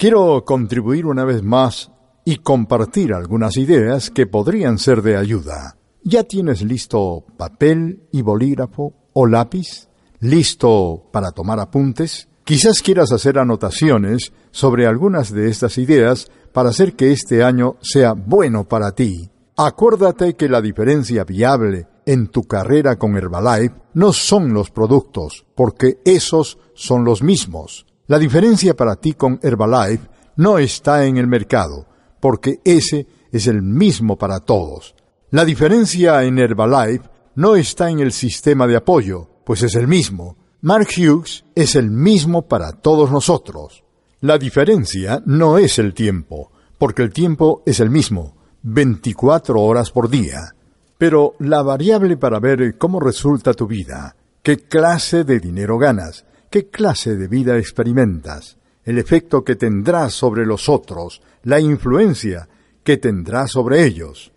Quiero 0.00 0.46
contribuir 0.46 1.04
una 1.04 1.26
vez 1.26 1.42
más 1.42 1.92
y 2.24 2.36
compartir 2.36 3.12
algunas 3.12 3.58
ideas 3.58 4.08
que 4.08 4.26
podrían 4.26 4.78
ser 4.78 5.02
de 5.02 5.18
ayuda. 5.18 5.76
¿Ya 6.02 6.24
tienes 6.24 6.62
listo 6.62 7.26
papel 7.36 8.04
y 8.10 8.22
bolígrafo 8.22 8.94
o 9.12 9.26
lápiz? 9.26 9.90
¿Listo 10.20 11.10
para 11.12 11.32
tomar 11.32 11.60
apuntes? 11.60 12.30
Quizás 12.44 12.80
quieras 12.80 13.12
hacer 13.12 13.38
anotaciones 13.38 14.32
sobre 14.52 14.86
algunas 14.86 15.34
de 15.34 15.50
estas 15.50 15.76
ideas 15.76 16.30
para 16.54 16.70
hacer 16.70 16.96
que 16.96 17.12
este 17.12 17.44
año 17.44 17.76
sea 17.82 18.14
bueno 18.14 18.66
para 18.66 18.92
ti. 18.92 19.28
Acuérdate 19.54 20.34
que 20.34 20.48
la 20.48 20.62
diferencia 20.62 21.24
viable 21.24 21.88
en 22.06 22.28
tu 22.28 22.44
carrera 22.44 22.96
con 22.96 23.18
Herbalife 23.18 23.74
no 23.92 24.14
son 24.14 24.54
los 24.54 24.70
productos, 24.70 25.44
porque 25.54 25.98
esos 26.06 26.56
son 26.72 27.04
los 27.04 27.22
mismos. 27.22 27.84
La 28.10 28.18
diferencia 28.18 28.74
para 28.74 28.96
ti 28.96 29.12
con 29.12 29.38
Herbalife 29.40 30.08
no 30.34 30.58
está 30.58 31.04
en 31.04 31.16
el 31.16 31.28
mercado, 31.28 31.86
porque 32.18 32.58
ese 32.64 33.06
es 33.30 33.46
el 33.46 33.62
mismo 33.62 34.18
para 34.18 34.40
todos. 34.40 34.96
La 35.30 35.44
diferencia 35.44 36.24
en 36.24 36.36
Herbalife 36.40 37.08
no 37.36 37.54
está 37.54 37.88
en 37.88 38.00
el 38.00 38.10
sistema 38.10 38.66
de 38.66 38.74
apoyo, 38.74 39.28
pues 39.44 39.62
es 39.62 39.76
el 39.76 39.86
mismo. 39.86 40.36
Mark 40.62 40.88
Hughes 40.88 41.44
es 41.54 41.76
el 41.76 41.92
mismo 41.92 42.48
para 42.48 42.72
todos 42.72 43.12
nosotros. 43.12 43.84
La 44.22 44.38
diferencia 44.38 45.22
no 45.24 45.56
es 45.56 45.78
el 45.78 45.94
tiempo, 45.94 46.50
porque 46.78 47.02
el 47.02 47.12
tiempo 47.12 47.62
es 47.64 47.78
el 47.78 47.90
mismo, 47.90 48.34
24 48.64 49.60
horas 49.60 49.92
por 49.92 50.10
día. 50.10 50.56
Pero 50.98 51.36
la 51.38 51.62
variable 51.62 52.16
para 52.16 52.40
ver 52.40 52.76
cómo 52.76 52.98
resulta 52.98 53.54
tu 53.54 53.68
vida, 53.68 54.16
qué 54.42 54.56
clase 54.56 55.22
de 55.22 55.38
dinero 55.38 55.78
ganas, 55.78 56.24
¿Qué 56.50 56.68
clase 56.68 57.14
de 57.14 57.28
vida 57.28 57.56
experimentas? 57.56 58.58
El 58.82 58.98
efecto 58.98 59.44
que 59.44 59.54
tendrás 59.54 60.14
sobre 60.14 60.44
los 60.44 60.68
otros, 60.68 61.22
la 61.44 61.60
influencia 61.60 62.48
que 62.82 62.96
tendrás 62.96 63.52
sobre 63.52 63.84
ellos. 63.84 64.32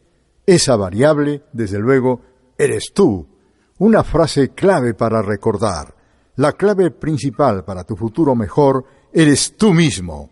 Esa 0.45 0.75
variable, 0.75 1.41
desde 1.53 1.79
luego, 1.79 2.21
eres 2.55 2.91
tú. 2.93 3.27
Una 3.79 4.03
frase 4.03 4.49
clave 4.49 4.93
para 4.93 5.23
recordar. 5.23 5.95
La 6.35 6.51
clave 6.53 6.91
principal 6.91 7.65
para 7.65 7.83
tu 7.83 7.95
futuro 7.95 8.35
mejor 8.35 8.85
eres 9.11 9.57
tú 9.57 9.73
mismo. 9.73 10.29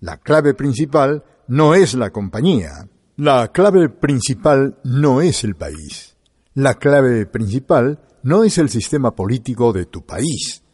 La 0.00 0.16
clave 0.16 0.54
principal 0.54 1.22
no 1.46 1.76
es 1.76 1.94
la 1.94 2.10
compañía. 2.10 2.88
La 3.18 3.52
clave 3.52 3.88
principal 3.88 4.80
no 4.82 5.20
es 5.20 5.44
el 5.44 5.54
país. 5.54 6.16
La 6.54 6.74
clave 6.74 7.26
principal 7.26 8.00
no 8.24 8.42
es 8.42 8.58
el 8.58 8.68
sistema 8.68 9.14
político 9.14 9.72
de 9.72 9.86
tu 9.86 10.04
país. 10.04 10.64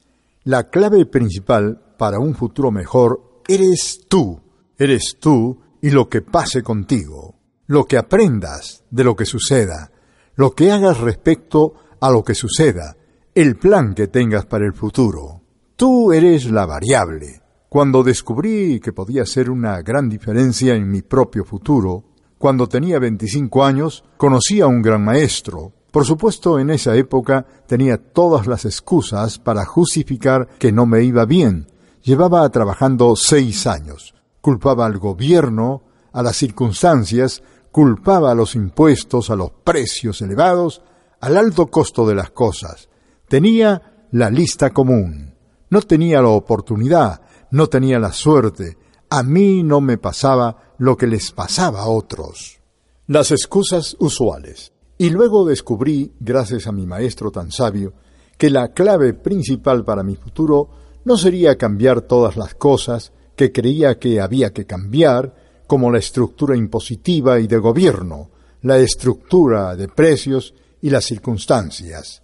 La 0.47 0.71
clave 0.71 1.07
principal 1.07 1.77
para 1.99 2.21
un 2.21 2.37
futuro 2.37 2.71
mejor 2.71 3.43
eres 3.49 4.03
tú. 4.09 4.41
Eres 4.79 5.17
tú 5.19 5.59
y 5.83 5.91
lo 5.91 6.09
que 6.09 6.23
pase 6.23 6.63
contigo, 6.63 7.35
lo 7.67 7.85
que 7.85 7.99
aprendas 7.99 8.85
de 8.89 9.03
lo 9.03 9.17
que 9.17 9.25
suceda, 9.25 9.91
lo 10.37 10.53
que 10.53 10.71
hagas 10.71 11.01
respecto 11.01 11.75
a 11.99 12.12
lo 12.12 12.23
que 12.23 12.37
suceda, 12.37 12.97
el 13.35 13.56
plan 13.56 13.93
que 13.93 14.06
tengas 14.06 14.47
para 14.47 14.65
el 14.67 14.73
futuro. 14.73 15.43
Tú 15.75 16.12
eres 16.12 16.49
la 16.49 16.65
variable. 16.65 17.43
Cuando 17.69 18.05
descubrí 18.05 18.79
que 18.79 18.93
podía 18.93 19.27
ser 19.27 19.51
una 19.51 19.83
gran 19.83 20.09
diferencia 20.09 20.77
en 20.77 20.89
mi 20.89 21.03
propio 21.03 21.45
futuro, 21.45 22.05
cuando 22.39 22.69
tenía 22.69 23.01
25 23.01 23.65
años, 23.65 24.05
conocí 24.17 24.61
a 24.61 24.69
un 24.69 24.81
gran 24.81 25.03
maestro, 25.03 25.73
por 25.91 26.05
supuesto, 26.05 26.59
en 26.59 26.71
esa 26.71 26.95
época 26.95 27.47
tenía 27.67 27.97
todas 27.97 28.47
las 28.47 28.65
excusas 28.65 29.39
para 29.39 29.65
justificar 29.65 30.49
que 30.59 30.73
no 30.73 30.87
me 30.87 31.03
iba 31.03 31.25
bien. 31.25 31.69
Llevaba 32.03 32.49
trabajando 32.51 33.17
seis 33.17 33.67
años. 33.67 34.15
Culpaba 34.41 34.87
al 34.87 34.99
gobierno, 34.99 35.83
a 36.13 36.23
las 36.23 36.37
circunstancias, 36.37 37.43
culpaba 37.73 38.31
a 38.31 38.35
los 38.35 38.55
impuestos, 38.55 39.31
a 39.31 39.37
los 39.37 39.51
precios 39.65 40.23
elevados, 40.23 40.83
al 41.21 41.37
alto 41.37 41.67
costo 41.69 42.07
de 42.07 42.15
las 42.15 42.31
cosas. 42.31 42.89
Tenía 43.29 44.07
la 44.13 44.31
lista 44.31 44.71
común. 44.71 45.35
No 45.69 45.83
tenía 45.83 46.23
la 46.23 46.29
oportunidad, 46.29 47.23
no 47.51 47.69
tenía 47.69 47.99
la 47.99 48.13
suerte. 48.13 48.79
A 49.11 49.23
mí 49.23 49.63
no 49.63 49.81
me 49.81 49.99
pasaba 49.99 50.75
lo 50.79 50.97
que 50.97 51.07
les 51.07 51.33
pasaba 51.33 51.83
a 51.83 51.89
otros. 51.89 52.61
Las 53.07 53.31
excusas 53.31 53.97
usuales. 53.99 54.73
Y 54.99 55.11
luego 55.11 55.45
descubrí, 55.45 56.12
gracias 56.21 56.67
a 56.67 56.73
mi 56.73 56.87
maestro 56.87 57.31
tan 57.31 57.51
sabio, 57.53 57.93
que 58.39 58.49
la 58.51 58.73
clave 58.73 59.12
principal 59.12 59.84
para 59.84 60.03
mi 60.03 60.17
futuro 60.17 60.71
no 61.05 61.17
sería 61.17 61.57
cambiar 61.57 62.03
todas 62.03 62.37
las 62.37 62.55
cosas 62.55 63.12
que 63.35 63.53
creía 63.53 63.99
que 63.99 64.21
había 64.21 64.53
que 64.53 64.65
cambiar, 64.65 65.35
como 65.67 65.91
la 65.91 65.99
estructura 65.99 66.56
impositiva 66.56 67.39
y 67.41 67.47
de 67.47 67.59
gobierno, 67.59 68.31
la 68.62 68.79
estructura 68.79 69.77
de 69.77 69.89
precios 69.89 70.55
y 70.81 70.91
las 70.91 71.05
circunstancias, 71.05 72.23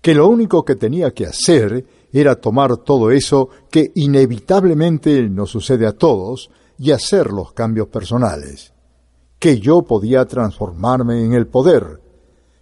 que 0.00 0.14
lo 0.14 0.28
único 0.28 0.64
que 0.64 0.76
tenía 0.76 1.12
que 1.12 1.26
hacer 1.26 1.84
era 2.12 2.36
tomar 2.36 2.78
todo 2.78 3.10
eso 3.10 3.48
que 3.70 3.92
inevitablemente 3.96 5.28
nos 5.28 5.50
sucede 5.50 5.86
a 5.86 5.92
todos 5.92 6.50
y 6.78 6.92
hacer 6.92 7.30
los 7.32 7.52
cambios 7.52 7.88
personales 7.88 8.72
que 9.38 9.60
yo 9.60 9.82
podía 9.82 10.24
transformarme 10.24 11.24
en 11.24 11.32
el 11.32 11.46
poder, 11.46 12.00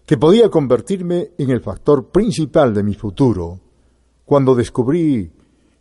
que 0.04 0.18
podía 0.18 0.50
convertirme 0.50 1.30
en 1.38 1.50
el 1.50 1.60
factor 1.60 2.10
principal 2.10 2.74
de 2.74 2.82
mi 2.82 2.94
futuro. 2.94 3.60
Cuando 4.24 4.54
descubrí 4.54 5.30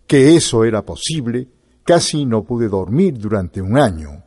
que 0.07 0.35
eso 0.35 0.63
era 0.63 0.85
posible, 0.85 1.47
casi 1.83 2.25
no 2.25 2.43
pude 2.43 2.67
dormir 2.67 3.17
durante 3.17 3.61
un 3.61 3.77
año. 3.77 4.23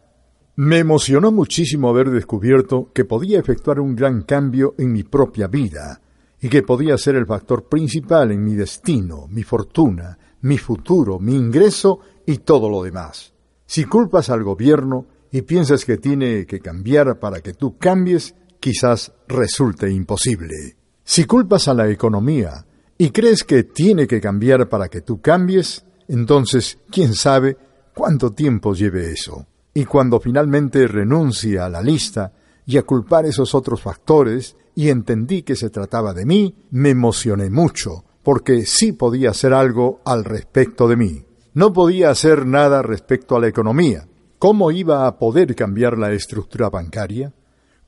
Me 0.56 0.78
emocionó 0.78 1.30
muchísimo 1.30 1.88
haber 1.88 2.10
descubierto 2.10 2.90
que 2.92 3.04
podía 3.04 3.38
efectuar 3.38 3.80
un 3.80 3.94
gran 3.94 4.22
cambio 4.22 4.74
en 4.76 4.92
mi 4.92 5.04
propia 5.04 5.46
vida 5.46 6.00
y 6.40 6.48
que 6.48 6.62
podía 6.62 6.98
ser 6.98 7.16
el 7.16 7.26
factor 7.26 7.68
principal 7.68 8.32
en 8.32 8.44
mi 8.44 8.54
destino, 8.54 9.26
mi 9.28 9.42
fortuna, 9.42 10.18
mi 10.42 10.58
futuro, 10.58 11.18
mi 11.18 11.34
ingreso 11.34 12.00
y 12.26 12.38
todo 12.38 12.68
lo 12.68 12.82
demás. 12.82 13.32
Si 13.66 13.84
culpas 13.84 14.30
al 14.30 14.42
gobierno, 14.44 15.06
y 15.30 15.42
piensas 15.42 15.84
que 15.84 15.98
tiene 15.98 16.46
que 16.46 16.60
cambiar 16.60 17.18
para 17.18 17.40
que 17.40 17.54
tú 17.54 17.76
cambies, 17.78 18.34
quizás 18.60 19.12
resulte 19.26 19.90
imposible. 19.90 20.76
Si 21.04 21.24
culpas 21.24 21.68
a 21.68 21.74
la 21.74 21.88
economía 21.88 22.66
y 22.96 23.10
crees 23.10 23.44
que 23.44 23.64
tiene 23.64 24.06
que 24.06 24.20
cambiar 24.20 24.68
para 24.68 24.88
que 24.88 25.00
tú 25.00 25.20
cambies, 25.20 25.84
entonces 26.08 26.78
quién 26.90 27.14
sabe 27.14 27.56
cuánto 27.94 28.32
tiempo 28.32 28.74
lleve 28.74 29.10
eso. 29.12 29.46
Y 29.74 29.84
cuando 29.84 30.20
finalmente 30.20 30.86
renuncia 30.86 31.66
a 31.66 31.68
la 31.68 31.82
lista 31.82 32.32
y 32.66 32.76
a 32.76 32.82
culpar 32.82 33.26
esos 33.26 33.54
otros 33.54 33.80
factores 33.80 34.56
y 34.74 34.88
entendí 34.88 35.42
que 35.42 35.56
se 35.56 35.70
trataba 35.70 36.12
de 36.14 36.26
mí, 36.26 36.54
me 36.70 36.90
emocioné 36.90 37.50
mucho, 37.50 38.04
porque 38.22 38.66
sí 38.66 38.92
podía 38.92 39.30
hacer 39.30 39.52
algo 39.52 40.00
al 40.04 40.24
respecto 40.24 40.88
de 40.88 40.96
mí. 40.96 41.24
No 41.54 41.72
podía 41.72 42.10
hacer 42.10 42.46
nada 42.46 42.82
respecto 42.82 43.36
a 43.36 43.40
la 43.40 43.48
economía, 43.48 44.06
¿Cómo 44.38 44.70
iba 44.70 45.08
a 45.08 45.18
poder 45.18 45.56
cambiar 45.56 45.98
la 45.98 46.12
estructura 46.12 46.70
bancaria? 46.70 47.32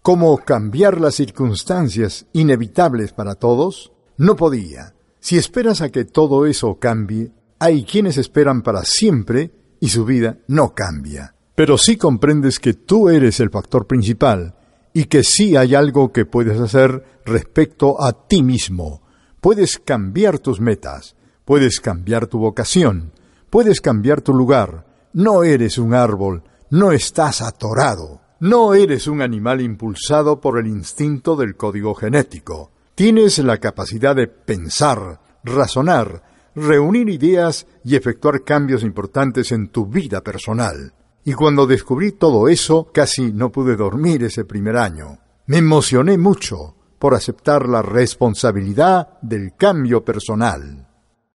¿Cómo 0.02 0.37
cambiar 0.38 1.00
las 1.00 1.14
circunstancias 1.14 2.26
inevitables 2.32 3.12
para 3.12 3.37
todos? 3.37 3.93
No 4.17 4.35
podía. 4.35 4.94
Si 5.20 5.38
esperas 5.38 5.81
a 5.81 5.91
que 5.91 6.05
todo 6.05 6.47
eso 6.47 6.81
cambie, 6.81 7.31
hay 7.61 7.85
quienes 7.85 8.19
esperan 8.19 8.62
para 8.62 8.85
siempre 8.85 9.52
y 9.79 9.91
su 9.91 10.05
vida 10.05 10.38
no 10.49 10.75
cambia. 10.75 11.37
Pero 11.55 11.79
si 11.79 11.97
comprendes 11.97 12.58
que 12.58 12.75
tú 12.75 13.08
eres 13.08 13.38
el 13.38 13.50
factor 13.50 13.87
principal 13.87 14.56
y 14.93 15.05
que 15.05 15.23
sí 15.23 15.55
hay 15.55 15.76
algo 15.76 16.11
que 16.11 16.26
puedes 16.26 16.58
hacer 16.58 17.20
respecto 17.25 18.02
a 18.02 18.26
ti 18.26 18.43
mismo. 18.43 19.02
Puedes 19.41 19.79
cambiar 19.79 20.41
tus 20.41 20.61
metas, 20.61 21.14
puedes 21.44 21.79
cambiar 21.81 22.26
tu 22.26 22.41
vocación, 22.41 23.12
puedes 23.50 23.81
cambiar 23.81 24.20
tu 24.20 24.35
lugar, 24.35 24.90
no 25.12 25.43
eres 25.45 25.79
un 25.79 25.95
árbol, 25.95 26.43
no 26.71 26.93
estás 26.93 27.43
atorado, 27.43 28.21
no 28.39 28.75
eres 28.75 29.07
un 29.07 29.23
animal 29.23 29.61
impulsado 29.61 30.41
por 30.41 30.59
el 30.59 30.67
instinto 30.67 31.37
del 31.37 31.57
código 31.57 31.95
genético. 31.95 32.71
Tienes 32.95 33.39
la 33.39 33.59
capacidad 33.59 34.15
de 34.15 34.29
pensar, 34.29 35.21
razonar, 35.43 36.23
reunir 36.55 37.09
ideas 37.09 37.67
y 37.85 37.97
efectuar 37.97 38.45
cambios 38.45 38.83
importantes 38.83 39.53
en 39.53 39.69
tu 39.69 39.87
vida 39.87 40.21
personal. 40.23 40.95
Y 41.25 41.33
cuando 41.35 41.67
descubrí 41.67 42.12
todo 42.12 42.49
eso, 42.49 42.91
casi 42.93 43.33
no 43.33 43.51
pude 43.51 43.77
dormir 43.77 44.25
ese 44.25 44.45
primer 44.45 44.77
año. 44.77 45.19
Me 45.47 45.59
emocioné 45.59 46.17
mucho 46.17 46.77
por 46.99 47.15
aceptar 47.15 47.69
la 47.69 47.83
responsabilidad 47.83 49.19
del 49.23 49.55
cambio 49.57 50.05
personal. 50.05 50.87